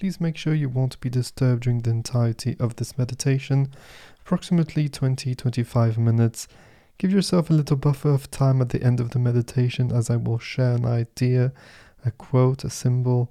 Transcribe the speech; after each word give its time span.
Please 0.00 0.18
make 0.18 0.38
sure 0.38 0.54
you 0.54 0.70
won't 0.70 0.98
be 1.00 1.10
disturbed 1.10 1.64
during 1.64 1.80
the 1.80 1.90
entirety 1.90 2.56
of 2.58 2.76
this 2.76 2.96
meditation, 2.96 3.70
approximately 4.22 4.88
20 4.88 5.34
25 5.34 5.98
minutes. 5.98 6.48
Give 6.96 7.12
yourself 7.12 7.50
a 7.50 7.52
little 7.52 7.76
buffer 7.76 8.08
of 8.08 8.30
time 8.30 8.62
at 8.62 8.70
the 8.70 8.82
end 8.82 8.98
of 8.98 9.10
the 9.10 9.18
meditation 9.18 9.92
as 9.92 10.08
I 10.08 10.16
will 10.16 10.38
share 10.38 10.76
an 10.76 10.86
idea, 10.86 11.52
a 12.02 12.12
quote, 12.12 12.64
a 12.64 12.70
symbol, 12.70 13.30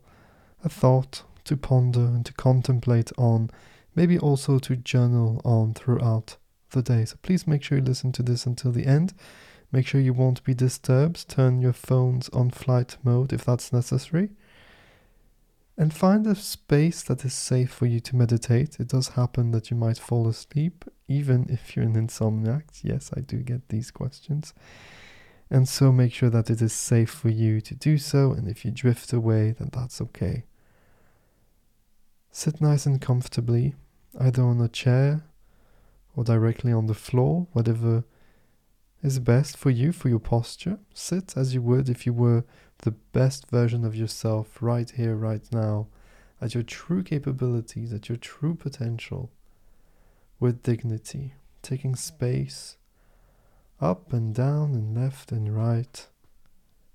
a 0.63 0.69
thought 0.69 1.23
to 1.45 1.57
ponder 1.57 2.01
and 2.01 2.23
to 2.27 2.33
contemplate 2.33 3.11
on, 3.17 3.49
maybe 3.95 4.19
also 4.19 4.59
to 4.59 4.75
journal 4.75 5.41
on 5.43 5.73
throughout 5.73 6.37
the 6.69 6.83
day. 6.83 7.03
So 7.03 7.15
please 7.23 7.47
make 7.47 7.63
sure 7.63 7.79
you 7.79 7.83
listen 7.83 8.11
to 8.11 8.21
this 8.21 8.45
until 8.45 8.71
the 8.71 8.85
end. 8.85 9.15
Make 9.71 9.87
sure 9.87 10.01
you 10.01 10.13
won't 10.13 10.43
be 10.43 10.53
disturbed. 10.53 11.27
Turn 11.27 11.61
your 11.61 11.73
phones 11.73 12.29
on 12.29 12.51
flight 12.51 12.97
mode 13.03 13.33
if 13.33 13.43
that's 13.43 13.73
necessary 13.73 14.29
and 15.79 15.93
find 15.93 16.27
a 16.27 16.35
space 16.35 17.01
that 17.03 17.23
is 17.23 17.33
safe 17.33 17.71
for 17.71 17.85
you 17.85 18.01
to 18.01 18.13
meditate. 18.17 18.81
It 18.81 18.89
does 18.89 19.07
happen 19.09 19.51
that 19.51 19.71
you 19.71 19.77
might 19.77 19.97
fall 19.97 20.27
asleep, 20.27 20.83
even 21.07 21.47
if 21.49 21.73
you're 21.73 21.85
an 21.85 21.95
insomniac. 21.95 22.63
Yes, 22.83 23.11
I 23.15 23.21
do 23.21 23.37
get 23.37 23.69
these 23.69 23.89
questions. 23.89 24.53
And 25.49 25.69
so 25.69 25.93
make 25.93 26.13
sure 26.13 26.29
that 26.29 26.49
it 26.49 26.61
is 26.61 26.73
safe 26.73 27.09
for 27.09 27.29
you 27.29 27.61
to 27.61 27.73
do 27.73 27.97
so, 27.97 28.33
and 28.33 28.49
if 28.49 28.65
you 28.65 28.71
drift 28.71 29.13
away, 29.13 29.55
then 29.57 29.69
that's 29.71 30.01
okay. 30.01 30.43
Sit 32.29 32.59
nice 32.59 32.85
and 32.85 32.99
comfortably, 32.99 33.75
either 34.19 34.43
on 34.43 34.59
a 34.59 34.67
chair 34.67 35.23
or 36.13 36.25
directly 36.25 36.73
on 36.73 36.87
the 36.87 36.93
floor, 36.93 37.47
whatever 37.53 38.03
is 39.01 39.17
best 39.19 39.55
for 39.55 39.69
you, 39.69 39.93
for 39.93 40.09
your 40.09 40.19
posture. 40.19 40.77
Sit 40.93 41.37
as 41.37 41.53
you 41.53 41.61
would 41.61 41.87
if 41.87 42.05
you 42.05 42.11
were 42.11 42.43
the 42.79 42.91
best 42.91 43.49
version 43.49 43.83
of 43.83 43.95
yourself 43.95 44.61
right 44.61 44.89
here, 44.89 45.15
right 45.15 45.43
now, 45.51 45.87
at 46.41 46.53
your 46.53 46.63
true 46.63 47.03
capabilities, 47.03 47.91
at 47.93 48.09
your 48.09 48.17
true 48.17 48.55
potential, 48.55 49.29
with 50.39 50.63
dignity, 50.63 51.33
taking 51.61 51.95
space 51.95 52.77
up 53.81 54.11
and 54.13 54.33
down 54.33 54.73
and 54.73 54.95
left 54.95 55.31
and 55.31 55.55
right, 55.55 56.07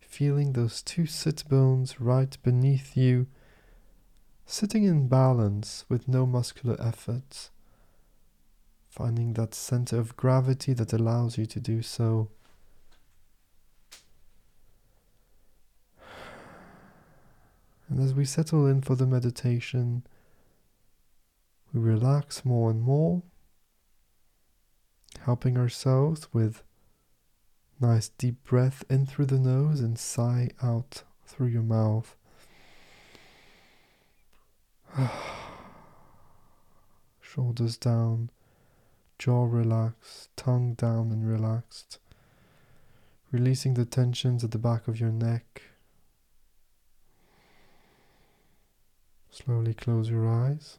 feeling 0.00 0.52
those 0.52 0.82
two 0.82 1.06
sit 1.06 1.44
bones 1.48 2.00
right 2.00 2.36
beneath 2.42 2.96
you, 2.96 3.26
sitting 4.46 4.84
in 4.84 5.08
balance 5.08 5.84
with 5.88 6.08
no 6.08 6.26
muscular 6.26 6.76
effort, 6.80 7.50
finding 8.88 9.32
that 9.32 9.54
center 9.54 9.98
of 9.98 10.16
gravity 10.16 10.72
that 10.72 10.92
allows 10.92 11.36
you 11.36 11.46
to 11.46 11.58
do 11.58 11.82
so. 11.82 12.28
And 17.94 18.02
as 18.02 18.12
we 18.12 18.24
settle 18.24 18.66
in 18.66 18.80
for 18.80 18.96
the 18.96 19.06
meditation, 19.06 20.02
we 21.72 21.78
relax 21.78 22.44
more 22.44 22.68
and 22.68 22.82
more, 22.82 23.22
helping 25.20 25.56
ourselves 25.56 26.26
with 26.32 26.64
nice 27.78 28.08
deep 28.08 28.42
breath 28.42 28.82
in 28.90 29.06
through 29.06 29.26
the 29.26 29.38
nose 29.38 29.78
and 29.78 29.96
sigh 29.96 30.50
out 30.60 31.04
through 31.24 31.46
your 31.46 31.62
mouth. 31.62 32.16
Shoulders 37.20 37.76
down, 37.76 38.30
jaw 39.20 39.44
relaxed, 39.44 40.36
tongue 40.36 40.74
down 40.74 41.12
and 41.12 41.24
relaxed, 41.24 42.00
releasing 43.30 43.74
the 43.74 43.84
tensions 43.84 44.42
at 44.42 44.50
the 44.50 44.58
back 44.58 44.88
of 44.88 44.98
your 44.98 45.12
neck 45.12 45.62
Slowly 49.34 49.74
close 49.74 50.08
your 50.08 50.28
eyes. 50.28 50.78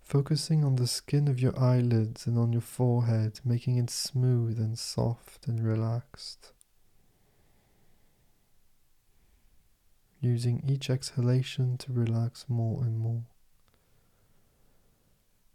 Focusing 0.00 0.64
on 0.64 0.76
the 0.76 0.86
skin 0.86 1.26
of 1.26 1.40
your 1.40 1.58
eyelids 1.58 2.24
and 2.28 2.38
on 2.38 2.52
your 2.52 2.62
forehead, 2.62 3.40
making 3.44 3.78
it 3.78 3.90
smooth 3.90 4.60
and 4.60 4.78
soft 4.78 5.48
and 5.48 5.60
relaxed. 5.60 6.52
Using 10.20 10.62
each 10.64 10.88
exhalation 10.88 11.76
to 11.78 11.92
relax 11.92 12.44
more 12.48 12.84
and 12.84 12.96
more. 12.96 13.24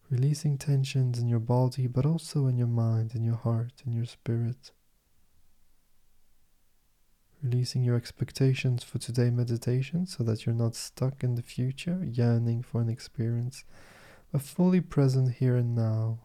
Releasing 0.10 0.58
tensions 0.58 1.18
in 1.18 1.30
your 1.30 1.40
body, 1.40 1.88
but 1.88 2.06
also 2.06 2.48
in 2.48 2.58
your 2.58 2.68
mind, 2.68 3.16
in 3.16 3.24
your 3.24 3.38
heart, 3.38 3.82
in 3.86 3.94
your 3.94 4.06
spirit 4.06 4.72
releasing 7.44 7.84
your 7.84 7.96
expectations 7.96 8.84
for 8.84 8.98
today 8.98 9.30
meditation 9.30 10.06
so 10.06 10.24
that 10.24 10.46
you're 10.46 10.56
not 10.56 10.76
stuck 10.76 11.24
in 11.24 11.36
the 11.36 11.42
future, 11.42 12.04
yearning 12.04 12.62
for 12.62 12.82
an 12.82 12.90
experience, 12.90 13.64
but 14.32 14.42
fully 14.42 14.82
present 14.82 15.36
here 15.36 15.56
and 15.56 15.76
now 15.76 16.20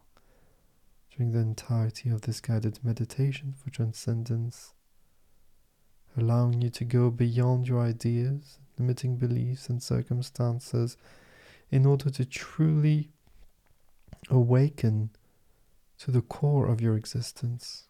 during 1.15 1.31
the 1.31 1.39
entirety 1.39 2.09
of 2.09 2.21
this 2.21 2.41
guided 2.41 2.79
meditation 2.83 3.53
for 3.53 3.69
transcendence, 3.69 4.73
allowing 6.17 6.61
you 6.61 6.69
to 6.69 6.83
go 6.83 7.09
beyond 7.09 7.67
your 7.67 7.81
ideas, 7.81 8.59
limiting 8.77 9.15
beliefs, 9.15 9.69
and 9.69 9.81
circumstances 9.81 10.97
in 11.71 11.85
order 11.85 12.09
to 12.09 12.25
truly 12.25 13.09
awaken 14.29 15.09
to 15.97 16.11
the 16.11 16.21
core 16.21 16.67
of 16.67 16.81
your 16.81 16.97
existence. 16.97 17.84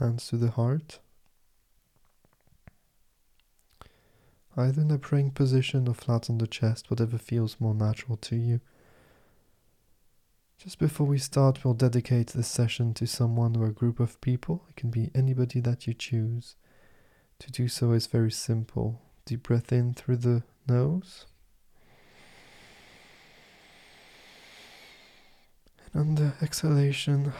Hands 0.00 0.26
to 0.28 0.36
the 0.36 0.50
heart. 0.50 0.98
either 4.56 4.82
in 4.82 4.90
a 4.90 4.98
praying 4.98 5.30
position 5.30 5.88
or 5.88 5.94
flat 5.94 6.28
on 6.28 6.38
the 6.38 6.46
chest, 6.46 6.90
whatever 6.90 7.18
feels 7.18 7.60
more 7.60 7.74
natural 7.74 8.16
to 8.16 8.36
you. 8.36 8.60
Just 10.58 10.78
before 10.78 11.06
we 11.06 11.18
start, 11.18 11.64
we'll 11.64 11.74
dedicate 11.74 12.28
this 12.28 12.48
session 12.48 12.92
to 12.94 13.06
someone 13.06 13.56
or 13.56 13.66
a 13.66 13.72
group 13.72 13.98
of 13.98 14.20
people. 14.20 14.64
It 14.68 14.76
can 14.76 14.90
be 14.90 15.10
anybody 15.14 15.60
that 15.60 15.86
you 15.86 15.94
choose. 15.94 16.56
To 17.38 17.50
do 17.50 17.68
so 17.68 17.92
is 17.92 18.06
very 18.06 18.30
simple. 18.30 19.00
Deep 19.24 19.44
breath 19.44 19.72
in 19.72 19.94
through 19.94 20.16
the 20.16 20.42
nose. 20.68 21.24
And 25.94 26.00
on 26.00 26.14
the 26.16 26.34
exhalation, 26.42 27.32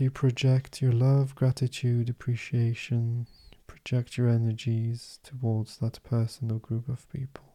you 0.00 0.10
project 0.10 0.82
your 0.82 0.92
love, 0.92 1.34
gratitude, 1.34 2.08
appreciation, 2.08 3.26
project 3.66 4.16
your 4.16 4.28
energies 4.28 5.18
towards 5.22 5.78
that 5.78 6.02
person 6.02 6.50
or 6.50 6.58
group 6.58 6.88
of 6.88 7.08
people. 7.10 7.54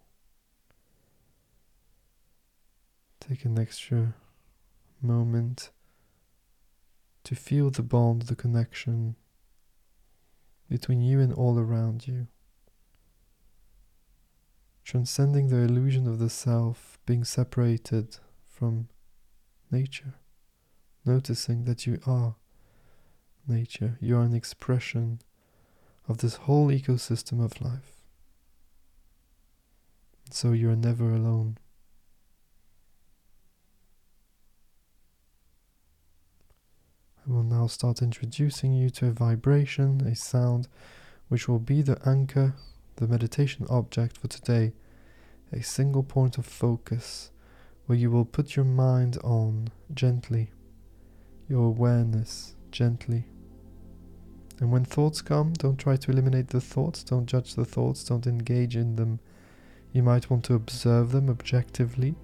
Take 3.19 3.45
an 3.45 3.59
extra 3.59 4.13
moment 5.01 5.71
to 7.24 7.36
feel 7.36 7.69
the 7.69 7.83
bond, 7.83 8.24
the 8.24 8.36
connection 8.36 9.15
between 10.69 11.01
you 11.01 11.19
and 11.19 11.33
all 11.33 11.59
around 11.59 12.07
you. 12.07 12.27
Transcending 14.83 15.50
the 15.50 15.57
illusion 15.57 16.07
of 16.07 16.19
the 16.19 16.30
self 16.30 17.00
being 17.06 17.24
separated 17.24 18.18
from 18.47 18.88
nature, 19.71 20.15
noticing 21.05 21.65
that 21.65 21.87
you 21.87 21.99
are 22.05 22.35
nature, 23.47 23.97
you 23.99 24.17
are 24.17 24.23
an 24.23 24.33
expression 24.33 25.19
of 26.07 26.19
this 26.19 26.35
whole 26.35 26.67
ecosystem 26.67 27.43
of 27.43 27.61
life. 27.61 27.95
So 30.31 30.51
you 30.51 30.69
are 30.69 30.75
never 30.75 31.13
alone. 31.13 31.57
I 37.27 37.31
will 37.31 37.43
now 37.43 37.67
start 37.67 38.01
introducing 38.01 38.73
you 38.73 38.89
to 38.91 39.07
a 39.07 39.11
vibration, 39.11 40.01
a 40.01 40.15
sound, 40.15 40.67
which 41.27 41.47
will 41.47 41.59
be 41.59 41.81
the 41.81 41.99
anchor, 42.07 42.55
the 42.95 43.07
meditation 43.07 43.67
object 43.69 44.17
for 44.17 44.27
today, 44.27 44.73
a 45.51 45.61
single 45.61 46.03
point 46.03 46.37
of 46.37 46.45
focus 46.45 47.31
where 47.85 47.97
you 47.97 48.09
will 48.11 48.25
put 48.25 48.55
your 48.55 48.65
mind 48.65 49.17
on 49.23 49.69
gently, 49.93 50.51
your 51.49 51.65
awareness 51.65 52.55
gently. 52.71 53.25
And 54.59 54.71
when 54.71 54.85
thoughts 54.85 55.21
come, 55.21 55.53
don't 55.53 55.77
try 55.77 55.95
to 55.95 56.11
eliminate 56.11 56.49
the 56.49 56.61
thoughts, 56.61 57.03
don't 57.03 57.25
judge 57.25 57.55
the 57.55 57.65
thoughts, 57.65 58.03
don't 58.03 58.27
engage 58.27 58.75
in 58.75 58.95
them. 58.95 59.19
You 59.91 60.03
might 60.03 60.29
want 60.29 60.45
to 60.45 60.53
observe 60.53 61.11
them 61.11 61.29
objectively 61.29 62.15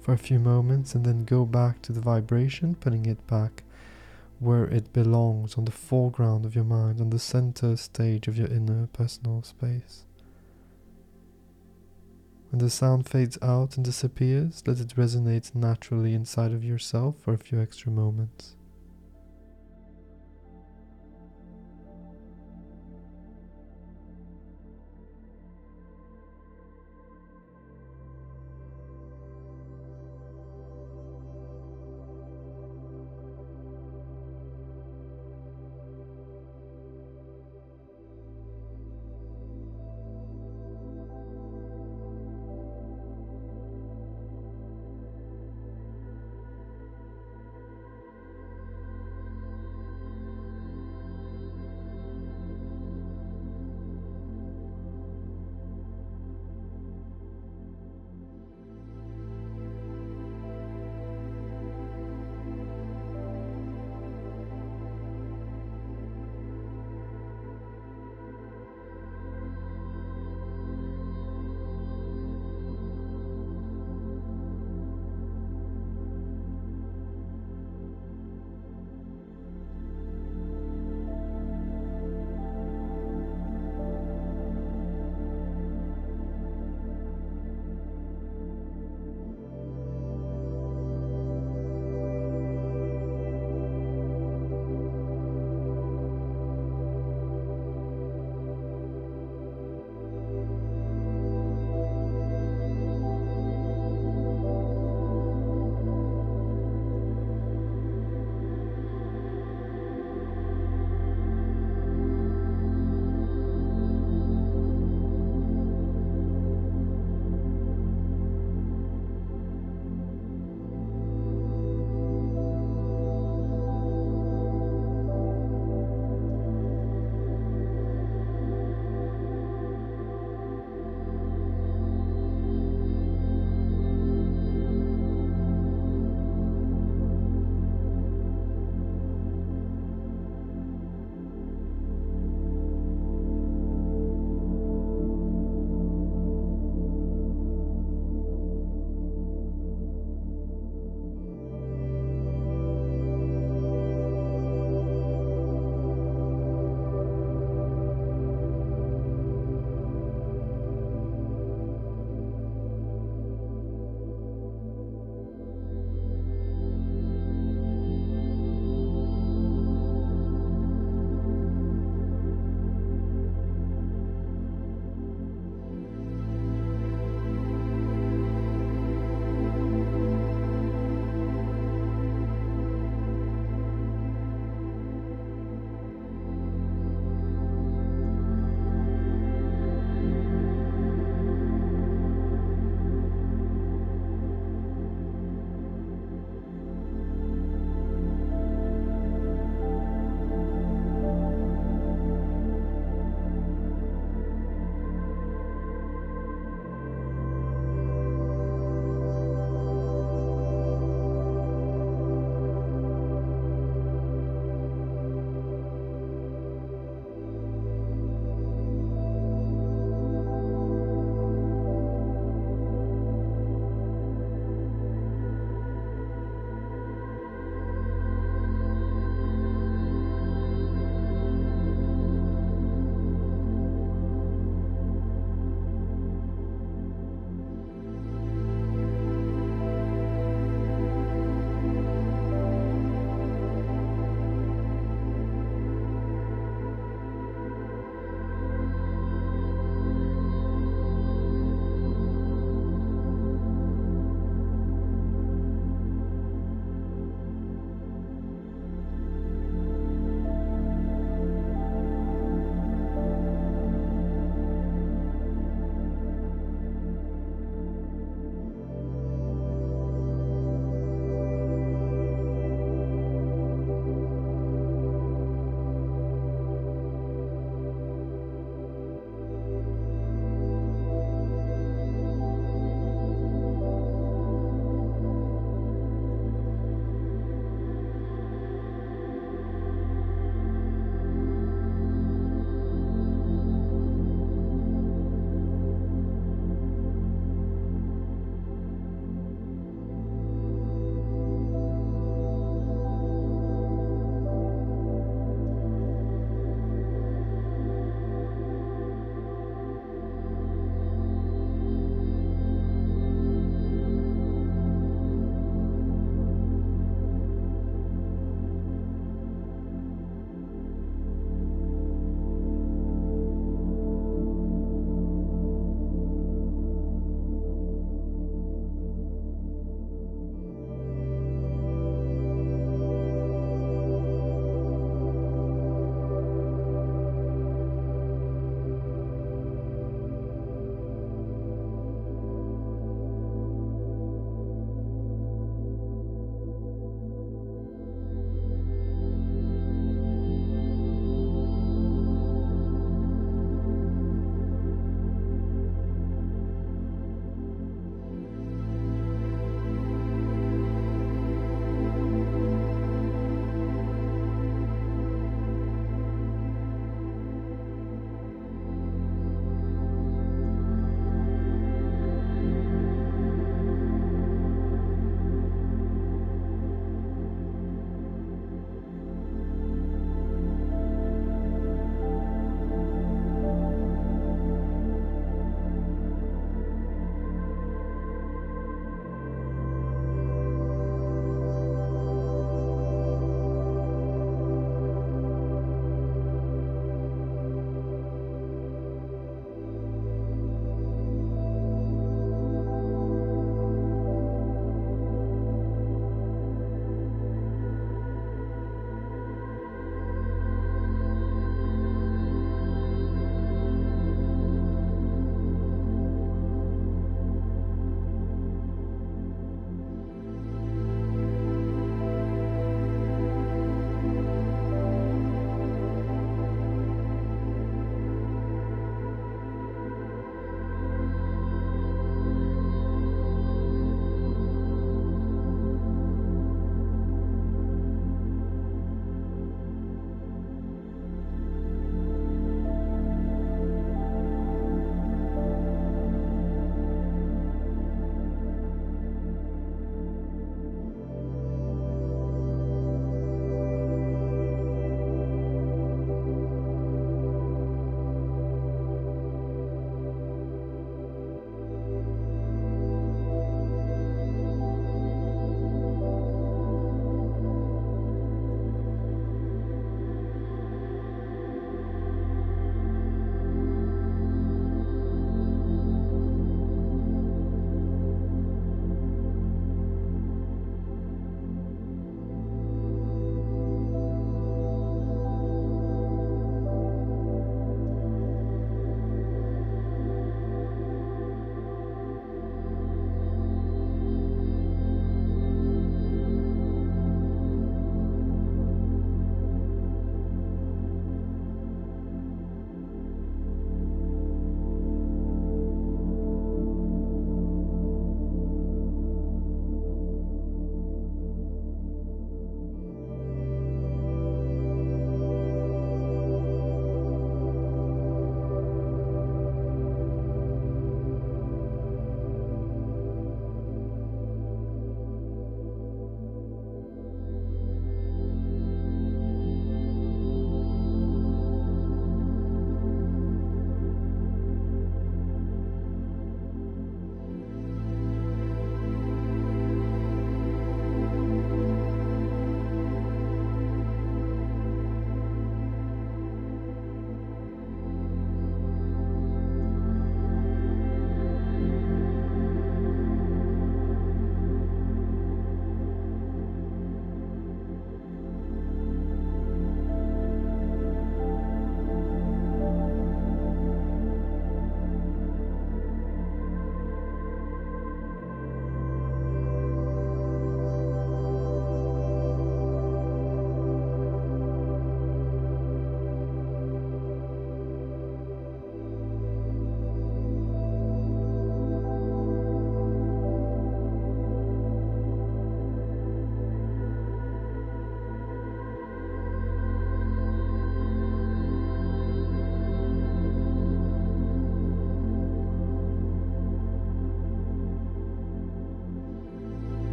for 0.00 0.12
a 0.12 0.18
few 0.18 0.38
moments 0.38 0.94
and 0.94 1.04
then 1.04 1.24
go 1.24 1.44
back 1.44 1.82
to 1.82 1.92
the 1.92 2.00
vibration, 2.00 2.76
putting 2.76 3.06
it 3.06 3.26
back 3.26 3.64
where 4.38 4.64
it 4.64 4.92
belongs 4.92 5.56
on 5.56 5.64
the 5.64 5.70
foreground 5.70 6.44
of 6.44 6.54
your 6.54 6.64
mind, 6.64 7.00
on 7.00 7.10
the 7.10 7.18
center 7.18 7.76
stage 7.76 8.28
of 8.28 8.36
your 8.36 8.48
inner 8.48 8.88
personal 8.92 9.42
space. 9.42 10.04
When 12.52 12.58
the 12.58 12.68
sound 12.68 13.08
fades 13.08 13.38
out 13.40 13.78
and 13.78 13.84
disappears, 13.84 14.62
let 14.66 14.78
it 14.78 14.88
resonate 14.88 15.54
naturally 15.54 16.12
inside 16.12 16.52
of 16.52 16.62
yourself 16.62 17.16
for 17.18 17.32
a 17.32 17.38
few 17.38 17.58
extra 17.58 17.90
moments. 17.90 18.56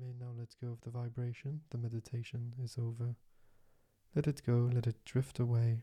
May 0.00 0.12
now 0.18 0.32
let 0.36 0.54
go 0.60 0.72
of 0.72 0.80
the 0.82 0.90
vibration. 0.90 1.60
The 1.70 1.78
meditation 1.78 2.54
is 2.62 2.76
over. 2.78 3.16
Let 4.14 4.26
it 4.26 4.42
go, 4.46 4.70
let 4.72 4.86
it 4.86 5.04
drift 5.04 5.38
away. 5.38 5.82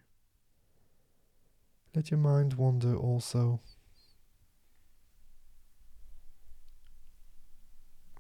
Let 1.95 2.11
your 2.11 2.19
mind 2.19 2.55
wander 2.55 2.95
also. 2.95 3.61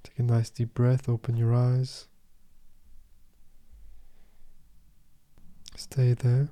Take 0.03 0.19
a 0.19 0.23
nice 0.23 0.49
deep 0.49 0.73
breath, 0.73 1.09
open 1.09 1.35
your 1.35 1.53
eyes. 1.53 2.07
Stay 5.75 6.13
there. 6.13 6.49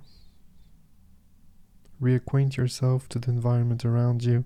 Reacquaint 2.02 2.58
yourself 2.58 3.08
to 3.10 3.20
the 3.20 3.30
environment 3.30 3.86
around 3.86 4.24
you. 4.24 4.44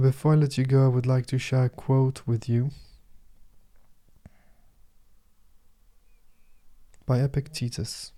Before 0.00 0.34
I 0.34 0.36
let 0.36 0.56
you 0.56 0.64
go, 0.64 0.84
I 0.84 0.88
would 0.88 1.06
like 1.06 1.26
to 1.26 1.40
share 1.40 1.64
a 1.64 1.68
quote 1.68 2.22
with 2.24 2.48
you 2.48 2.70
by 7.04 7.18
Epictetus. 7.18 8.12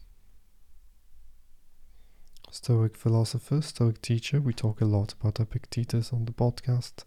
Stoic 2.51 2.99
philosopher, 2.99 3.63
Stoic 3.63 4.03
teacher. 4.03 4.43
We 4.43 4.53
talk 4.53 4.83
a 4.83 4.85
lot 4.85 5.15
about 5.15 5.41
Epictetus 5.41 6.13
on 6.13 6.27
the 6.27 6.33
podcast. 6.33 7.05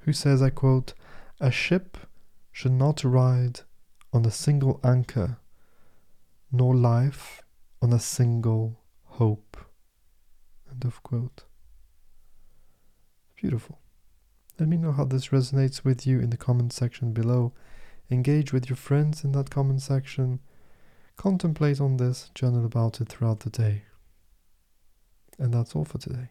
Who 0.00 0.12
says, 0.12 0.42
I 0.42 0.50
quote, 0.50 0.94
A 1.40 1.52
ship 1.52 1.96
should 2.50 2.72
not 2.72 3.04
ride 3.04 3.60
on 4.12 4.24
a 4.24 4.30
single 4.32 4.80
anchor, 4.82 5.38
nor 6.50 6.74
life 6.74 7.42
on 7.80 7.92
a 7.92 8.00
single 8.00 8.80
hope. 9.04 9.56
End 10.68 10.84
of 10.84 11.00
quote. 11.04 11.45
Beautiful. 13.36 13.78
Let 14.58 14.68
me 14.68 14.78
know 14.78 14.92
how 14.92 15.04
this 15.04 15.28
resonates 15.28 15.84
with 15.84 16.06
you 16.06 16.18
in 16.20 16.30
the 16.30 16.36
comment 16.36 16.72
section 16.72 17.12
below. 17.12 17.52
Engage 18.10 18.52
with 18.52 18.68
your 18.70 18.76
friends 18.76 19.24
in 19.24 19.32
that 19.32 19.50
comment 19.50 19.82
section. 19.82 20.40
Contemplate 21.16 21.80
on 21.80 21.98
this, 21.98 22.30
journal 22.34 22.64
about 22.64 23.00
it 23.00 23.08
throughout 23.08 23.40
the 23.40 23.50
day. 23.50 23.82
And 25.38 25.52
that's 25.52 25.76
all 25.76 25.84
for 25.84 25.98
today. 25.98 26.30